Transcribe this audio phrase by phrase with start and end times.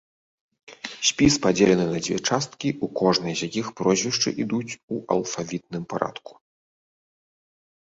[1.09, 6.31] Спіс падзелены на две часткі, у кожнай з якіх прозвішчы ідуць у алфавітным парадку.